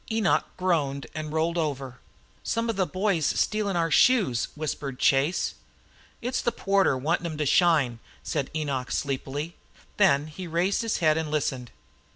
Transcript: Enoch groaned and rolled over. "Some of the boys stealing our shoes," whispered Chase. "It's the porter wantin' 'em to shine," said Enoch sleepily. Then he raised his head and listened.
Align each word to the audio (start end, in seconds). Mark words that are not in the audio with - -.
Enoch 0.11 0.45
groaned 0.57 1.05
and 1.13 1.31
rolled 1.31 1.59
over. 1.59 1.99
"Some 2.41 2.71
of 2.71 2.75
the 2.75 2.87
boys 2.87 3.23
stealing 3.23 3.75
our 3.75 3.91
shoes," 3.91 4.47
whispered 4.55 4.97
Chase. 4.97 5.53
"It's 6.23 6.41
the 6.41 6.51
porter 6.51 6.97
wantin' 6.97 7.27
'em 7.27 7.37
to 7.37 7.45
shine," 7.45 7.99
said 8.23 8.49
Enoch 8.55 8.89
sleepily. 8.89 9.53
Then 9.97 10.25
he 10.25 10.47
raised 10.47 10.81
his 10.81 10.97
head 11.05 11.19
and 11.19 11.29
listened. 11.29 11.69